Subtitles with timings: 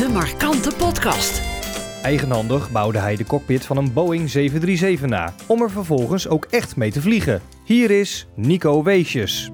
[0.00, 1.42] De Markante Podcast.
[2.02, 6.76] Eigenhandig bouwde hij de cockpit van een Boeing 737 na, om er vervolgens ook echt
[6.76, 7.40] mee te vliegen.
[7.64, 9.50] Hier is Nico Weesjes.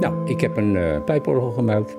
[0.00, 1.96] Nou, ik heb een uh, pijporgel gemaakt.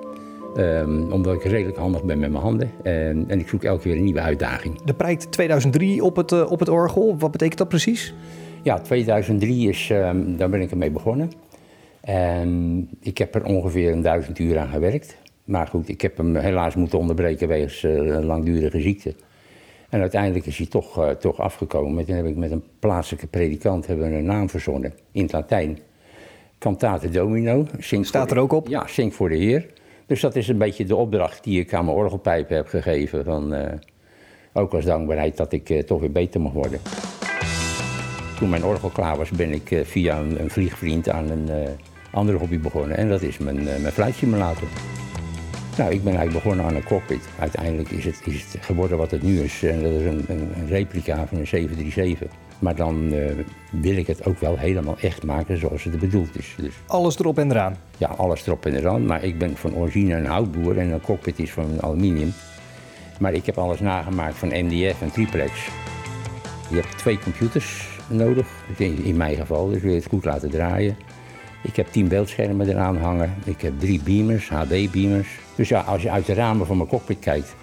[0.56, 2.70] Um, omdat ik redelijk handig ben met mijn handen.
[2.82, 4.82] En, en, ik zoek elke keer weer een nieuwe uitdaging.
[4.82, 8.14] De prijt 2003 op het, uh, op het orgel, wat betekent dat precies?
[8.62, 11.30] Ja, 2003 is, um, daar ben ik ermee begonnen.
[12.04, 15.16] En ik heb er ongeveer een duizend uur aan gewerkt.
[15.44, 19.14] Maar goed, ik heb hem helaas moeten onderbreken wegens uh, langdurige ziekte.
[19.88, 21.98] En uiteindelijk is hij toch, uh, toch afgekomen.
[21.98, 25.32] En toen heb ik met een plaatselijke predikant hebben we een naam verzonnen in het
[25.32, 25.78] Latijn.
[26.58, 27.66] Cantate Domino.
[27.78, 28.68] Staat er ook op?
[28.68, 29.66] Ja, Zing voor de Heer.
[30.06, 33.24] Dus dat is een beetje de opdracht die ik aan mijn orgelpijpen heb gegeven.
[33.24, 33.60] Van, uh,
[34.52, 36.80] ook als dankbaarheid dat ik uh, toch weer beter mag worden.
[38.38, 41.48] Toen mijn orgel klaar was, ben ik via een, een, vliegvriend aan een
[42.14, 42.96] andere hobby begonnen.
[42.96, 44.68] En dat is mijn, mijn fluitsimulator.
[45.76, 47.28] Nou, ik ben eigenlijk begonnen aan een cockpit.
[47.38, 49.62] Uiteindelijk is het, is het geworden wat het nu is.
[49.62, 52.30] En dat is een, een, een replica van een 737.
[52.58, 53.30] Maar dan uh,
[53.70, 56.54] wil ik het ook wel helemaal echt maken zoals het bedoeld is.
[56.56, 57.76] Dus, alles erop en eraan?
[57.98, 59.06] Ja, alles erop en eraan.
[59.06, 62.32] Maar ik ben van origine een houtboer en een cockpit is van aluminium.
[63.18, 65.52] Maar ik heb alles nagemaakt van MDF en triplex.
[66.70, 70.96] Je hebt twee computers nodig, in mijn geval, dus wil je het goed laten draaien.
[71.64, 73.34] Ik heb tien beeldschermen eraan hangen.
[73.44, 75.28] Ik heb drie beamers, HD-beamers.
[75.54, 77.54] Dus ja, als je uit de ramen van mijn cockpit kijkt,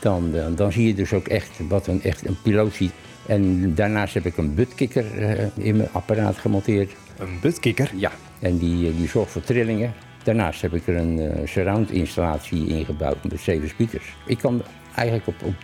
[0.00, 2.92] dan, dan, dan zie je dus ook echt wat een, echt een piloot ziet.
[3.26, 6.92] En daarnaast heb ik een buttkikker uh, in mijn apparaat gemonteerd.
[7.18, 7.90] Een buttkikker?
[7.96, 9.92] Ja, en die, die zorgt voor trillingen.
[10.22, 14.16] Daarnaast heb ik er een uh, surround installatie ingebouwd met zeven speakers.
[14.26, 14.62] Ik kan
[14.94, 15.54] eigenlijk op, op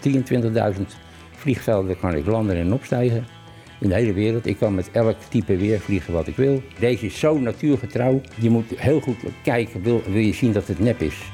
[0.77, 0.83] 23.000
[1.37, 3.27] vliegvelden kan ik landen en opstijgen.
[3.81, 4.47] In de hele wereld.
[4.47, 6.63] Ik kan met elk type weer vliegen wat ik wil.
[6.79, 8.21] Deze is zo natuurgetrouw.
[8.35, 11.31] Je moet heel goed kijken, wil, wil je zien dat het nep is.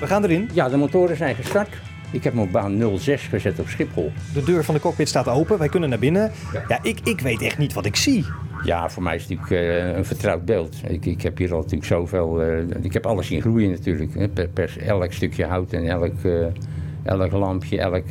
[0.00, 0.50] We gaan erin.
[0.52, 1.68] Ja, de motoren zijn gestart.
[2.12, 4.12] Ik heb hem op baan 06 gezet op Schiphol.
[4.34, 6.32] De deur van de cockpit staat open, wij kunnen naar binnen.
[6.52, 8.24] Ja, ja ik, ik weet echt niet wat ik zie.
[8.64, 10.76] Ja, voor mij is het natuurlijk uh, een vertrouwd beeld.
[10.88, 12.44] Ik, ik heb hier al natuurlijk zoveel...
[12.44, 14.14] Uh, ik heb alles zien groeien natuurlijk.
[14.14, 14.28] Hè.
[14.28, 16.46] Per, per, elk stukje hout en elk, uh,
[17.04, 18.04] elk lampje, elk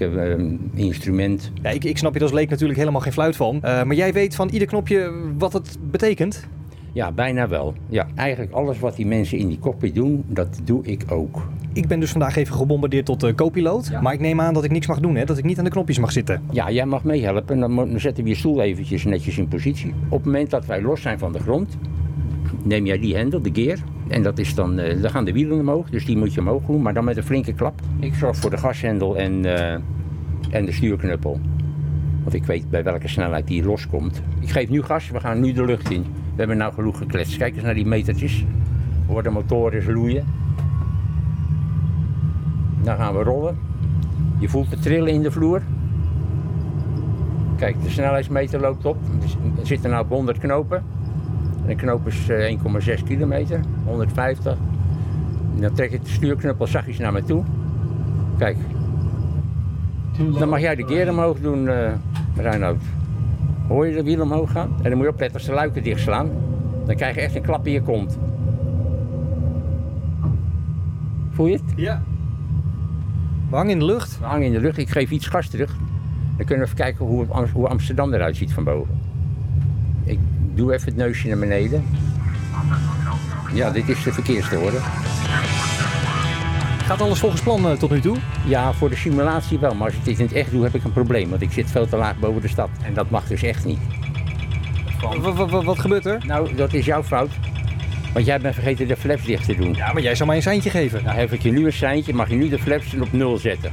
[0.73, 1.51] instrument.
[1.61, 3.59] Ja, ik, ik snap je als leek natuurlijk helemaal geen fluit van.
[3.61, 6.47] maar jij weet van ieder knopje wat het betekent?
[6.93, 7.73] Ja, bijna wel.
[7.89, 11.47] Ja, eigenlijk alles wat die mensen in die cockpit doen, dat doe ik ook.
[11.73, 13.87] Ik ben dus vandaag even gebombardeerd tot uh, co-piloot.
[13.87, 14.01] Ja.
[14.01, 15.25] Maar ik neem aan dat ik niks mag doen, hè?
[15.25, 16.43] dat ik niet aan de knopjes mag zitten.
[16.51, 17.59] Ja, jij mag meehelpen.
[17.59, 19.93] Dan, dan zetten we je stoel eventjes netjes in positie.
[20.09, 21.77] Op het moment dat wij los zijn van de grond,
[22.63, 23.77] neem jij die hendel, de gear.
[24.07, 26.65] En dat is dan, uh, dan gaan de wielen omhoog, dus die moet je omhoog
[26.65, 27.81] doen, maar dan met een flinke klap.
[27.99, 29.73] Ik zorg voor de gashendel en, uh,
[30.49, 31.39] en de stuurknuppel.
[32.23, 34.21] Want ik weet bij welke snelheid die loskomt.
[34.39, 36.01] Ik geef nu gas, we gaan nu de lucht in.
[36.01, 37.37] We hebben nou genoeg gekletst.
[37.37, 38.45] Kijk eens naar die metertjes.
[39.07, 40.25] Hoor de motoren loeien.
[42.83, 43.57] Dan gaan we rollen.
[44.39, 45.61] Je voelt het trillen in de vloer.
[47.57, 48.97] Kijk, de snelheidsmeter loopt op.
[49.55, 50.83] We zitten nu op 100 knopen.
[51.65, 54.57] Een knoop is 1,6 kilometer, 150.
[55.55, 57.43] En dan trek ik de stuurknuppel zachtjes naar me toe.
[58.37, 58.57] Kijk.
[60.39, 61.91] Dan mag jij de keer omhoog doen, uh,
[62.35, 62.81] Reinoud.
[63.67, 64.69] Hoor je de wiel omhoog gaan?
[64.77, 66.29] En dan moet je opletten als de luiken dichtslaan.
[66.85, 68.17] Dan krijg je echt een klap in je kont.
[71.31, 71.73] Voel je het?
[71.75, 72.01] Ja.
[73.49, 74.19] We hangen in de lucht.
[74.19, 74.77] We hangen in de lucht.
[74.77, 75.75] Ik geef iets gas terug.
[76.37, 79.10] Dan kunnen we even kijken hoe, hoe Amsterdam eruit ziet van boven.
[80.53, 81.83] Doe even het neusje naar beneden.
[83.53, 84.77] Ja, dit is de verkeersorde.
[86.85, 88.17] Gaat alles volgens plan uh, tot nu toe?
[88.45, 89.75] Ja, voor de simulatie wel.
[89.75, 91.29] Maar als ik dit in het echt doe, heb ik een probleem.
[91.29, 92.69] Want ik zit veel te laag boven de stad.
[92.83, 93.79] En dat mag dus echt niet.
[95.63, 96.25] Wat gebeurt er?
[96.25, 97.29] Nou, dat is jouw fout.
[98.13, 99.73] Want jij bent vergeten de flaps dicht te doen.
[99.73, 101.03] Ja, maar jij zou mij een seintje geven.
[101.03, 103.71] Nou, heb ik je nu een seintje, mag je nu de flaps op nul zetten.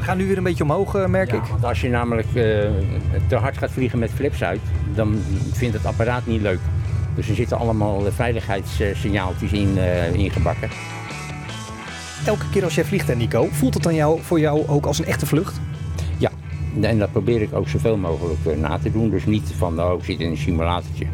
[0.00, 1.42] We gaan nu weer een beetje omhoog, uh, merk ja, ik.
[1.42, 2.42] Want als je namelijk uh,
[3.26, 4.60] te hard gaat vliegen met flaps uit,
[4.94, 6.58] dan vindt het apparaat niet leuk.
[7.14, 10.68] Dus er zitten allemaal veiligheidssignaaltjes in uh, ingebakken.
[12.26, 15.04] Elke keer als jij vliegt, Nico, voelt het dan jou, voor jou ook als een
[15.04, 15.60] echte vlucht?
[16.18, 16.30] Ja,
[16.80, 19.10] en dat probeer ik ook zoveel mogelijk na te doen.
[19.10, 21.06] Dus niet van, oh, ik zit in een simulatortje.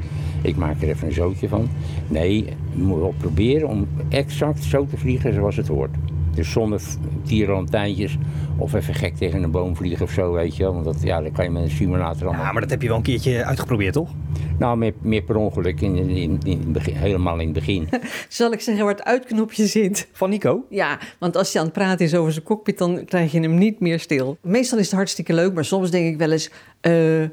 [0.43, 1.69] Ik maak er even een zootje van.
[2.09, 2.45] Nee,
[2.75, 5.95] je moet wel proberen om exact zo te vliegen zoals het hoort.
[6.37, 6.81] Dus zonder
[7.25, 8.17] tierenlantijntjes
[8.59, 10.73] of even gek tegen een boom vliegen of zo, weet je wel.
[10.73, 12.45] Want dat, ja, dan kan je met een simulator allemaal...
[12.45, 14.11] Ja, maar dat heb je wel een keertje uitgeprobeerd, toch?
[14.59, 17.89] Nou, meer, meer per ongeluk, in, in, in, in begin, helemaal in het begin.
[18.29, 20.09] Zal ik zeggen waar het uitknopje zit?
[20.13, 20.65] Van Nico?
[20.69, 23.59] Ja, want als hij aan het praten is over zijn cockpit, dan krijg je hem
[23.59, 24.39] niet meer stil.
[24.43, 26.51] Meestal is het hartstikke leuk, maar soms denk ik wel eens...
[26.83, 27.25] Uh,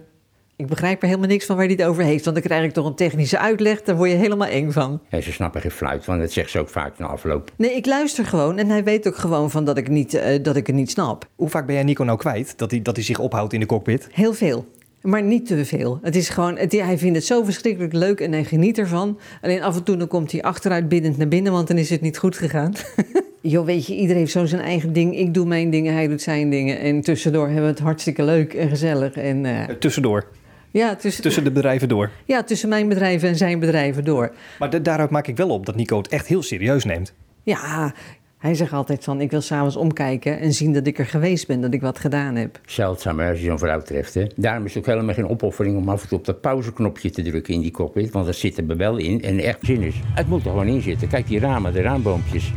[0.56, 2.24] Ik begrijp er helemaal niks van waar hij het over heeft.
[2.26, 3.82] Want dan krijg ik toch een technische uitleg.
[3.82, 5.02] Daar word je helemaal eng van.
[5.10, 7.52] En ze snappen geen fluit, want dat zegt ze ook vaak na afloop.
[7.56, 8.58] Nee, ik luister gewoon.
[8.58, 11.28] En hij weet ook gewoon van dat ik, niet, eh, dat ik het niet snap.
[11.36, 13.66] Hoe vaak ben jij Nico nou kwijt dat hij, dat hij zich ophoudt in de
[13.66, 14.08] cockpit?
[14.12, 14.66] Heel veel.
[15.02, 16.00] Maar niet te veel.
[16.02, 19.20] Het is gewoon, het, hij vindt het zo verschrikkelijk leuk en hij geniet ervan.
[19.42, 22.02] Alleen af en toe dan komt hij achteruit biddend naar binnen, want dan is het
[22.02, 22.74] niet goed gegaan.
[23.46, 25.18] Jo, weet je, iedereen heeft zo zijn eigen ding.
[25.18, 26.80] Ik doe mijn dingen, hij doet zijn dingen.
[26.80, 29.14] En tussendoor hebben we het hartstikke leuk en gezellig.
[29.14, 30.26] En, Eh, tussendoor,
[30.74, 32.10] ja, tussen, tussen de bedrijven door.
[32.26, 34.32] ja, tussen mijn bedrijven en zijn bedrijven door.
[34.60, 37.14] Maar da- daaruit maak ik wel op dat Nico het echt heel serieus neemt.
[37.44, 37.94] Ja,
[38.38, 41.62] hij zegt altijd van, ik wil s'avonds omkijken en zien dat ik er geweest ben,
[41.62, 42.60] dat ik wat gedaan heb.
[42.66, 44.14] Zeldzaam hè, als je zo'n vrouw treft.
[44.14, 44.24] Hè.
[44.36, 47.22] Daarom is het ook helemaal geen opoffering om af en toe op dat pauzeknopje te
[47.22, 48.12] drukken in die cockpit.
[48.12, 49.96] Want dat zit er wel in en echt zin is.
[50.14, 51.08] Het moet er gewoon in zitten.
[51.08, 52.54] Kijk, die ramen, de raamboompjes,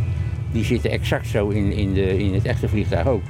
[0.52, 3.22] die zitten exact zo in, in, de, in het echte vliegtuig ook.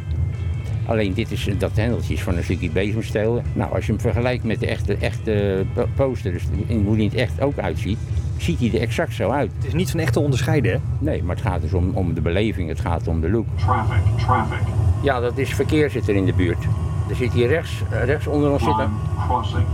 [0.86, 3.42] Alleen dit is, dat hendeltje is van een stukje bezemsteel.
[3.52, 7.10] Nou, als je hem vergelijkt met de echte, echte po- poster, dus hoe die in
[7.10, 7.98] het echt ook uitziet,
[8.36, 9.50] ziet hij er exact zo uit.
[9.56, 10.78] Het is niet van echt te onderscheiden, hè?
[10.98, 13.46] Nee, maar het gaat dus om, om de beleving, het gaat om de look.
[13.56, 14.58] Traffic, traffic.
[15.02, 16.64] Ja, dat is verkeer zit er in de buurt.
[17.08, 18.90] Er zit hier rechts, eh, rechts onder ons zit een,
[19.26, 19.64] crossing,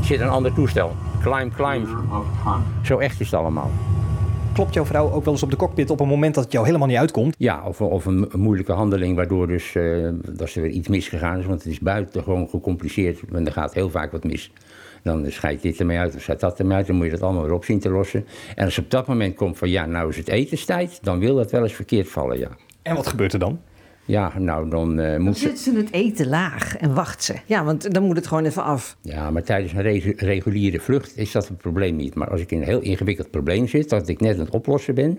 [0.00, 0.96] zit een ander toestel.
[1.22, 1.88] Climb, climb.
[2.82, 3.70] Zo echt is het allemaal.
[4.60, 6.66] Klopt jouw vrouw ook wel eens op de cockpit op een moment dat het jou
[6.66, 7.34] helemaal niet uitkomt?
[7.38, 11.38] Ja, of, of een, een moeilijke handeling waardoor dus, eh, dat er weer iets misgegaan
[11.38, 11.46] is.
[11.46, 13.20] Want het is buitengewoon gecompliceerd.
[13.32, 14.52] En er gaat heel vaak wat mis.
[15.02, 16.86] Dan scheidt dit ermee uit of scheidt dat ermee uit.
[16.86, 18.26] Dan moet je dat allemaal weer op zien te lossen.
[18.54, 20.98] En als op dat moment komt van ja, nou is het etenstijd.
[21.02, 22.50] Dan wil dat wel eens verkeerd vallen, ja.
[22.82, 23.60] En wat gebeurt er dan?
[24.10, 25.48] Ja, nou dan Dan moet ze...
[25.48, 27.34] zet ze het eten laag en wacht ze.
[27.46, 28.96] Ja, want dan moet het gewoon even af.
[29.02, 32.14] Ja, maar tijdens een re- reguliere vlucht is dat een probleem niet.
[32.14, 34.94] Maar als ik in een heel ingewikkeld probleem zit, dat ik net aan het oplossen
[34.94, 35.18] ben,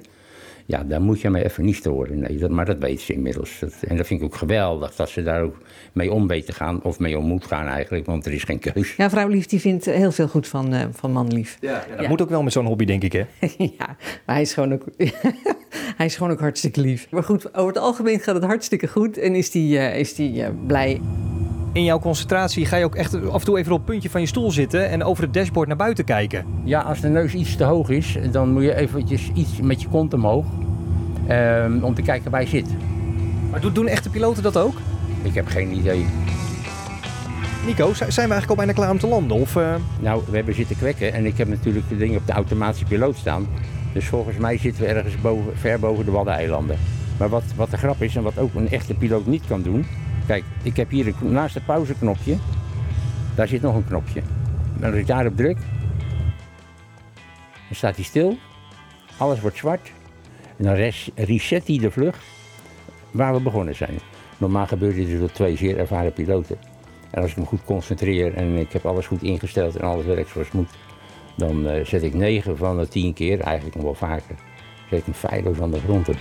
[0.72, 2.20] ja, dan moet je mij even niet storen.
[2.20, 3.60] Nee, dat, maar dat weet ze inmiddels.
[3.60, 5.56] Dat, en dat vind ik ook geweldig, dat ze daar ook
[5.94, 8.60] mee om weet te gaan, of mee om moet gaan eigenlijk, want er is geen
[8.60, 8.96] keus.
[8.96, 11.58] Ja, vrouw Lief die vindt heel veel goed van, eh, van man Lief.
[11.62, 12.08] Ja, dat Ja.
[12.10, 13.24] moet ook wel met zo'n hobby, denk ik, hè?
[13.78, 13.86] ja,
[14.26, 14.84] maar hij is gewoon ook,
[15.98, 17.08] hij is gewoon ook hartstikke lief.
[17.10, 20.44] Maar goed, over het algemeen gaat het hartstikke goed en is die, eh, is die
[20.44, 21.02] eh, blij.
[21.74, 24.22] In jouw concentratie ga je ook echt af en toe even op het puntje van
[24.22, 26.46] je stoel zitten en over het dashboard naar buiten kijken.
[26.64, 29.88] Ja, als de neus iets te hoog is, dan moet je eventjes iets met je
[29.88, 30.46] kont omhoog,
[31.32, 32.68] ehm, om te kijken waar je zit.
[33.52, 34.76] Maar doen- echte piloten dat ook?
[35.22, 36.06] Ik heb geen idee.
[37.66, 39.38] Nico, zijn we eigenlijk al bijna klaar om te landen?
[39.38, 42.34] Of, eh, Nou, we hebben zitten kwekken en ik heb natuurlijk de ding op de
[42.34, 43.48] automatische piloot staan.
[43.94, 46.78] Dus volgens mij zitten we ergens boven, ver boven de Waddeneilanden.
[47.18, 49.86] Maar wat, wat de grap is en wat ook een echte piloot niet kan doen.
[50.26, 52.36] Kijk, ik heb hier een, naast het pauzeknopje,
[53.36, 54.22] daar zit nog een knopje.
[54.80, 55.58] En als ik daarop druk,
[57.68, 58.38] dan staat hij stil.
[59.18, 59.92] Alles wordt zwart.
[60.62, 62.24] En dan res- reset hij de vlucht
[63.12, 64.00] waar we begonnen zijn.
[64.38, 66.58] Normaal gebeurt dit door twee zeer ervaren piloten.
[67.12, 70.30] En als ik me goed concentreer en ik heb alles goed ingesteld en alles werkt
[70.30, 70.70] zoals moet,
[71.38, 74.36] dan eh, zet ik 9 van de 10 keer, eigenlijk nog wel vaker,
[74.90, 76.16] zet ik hem feilloos aan de grond op.